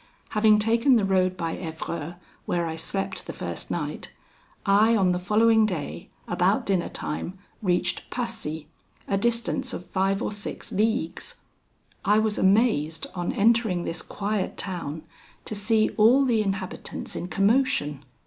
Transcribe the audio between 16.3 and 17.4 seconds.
inhabitants in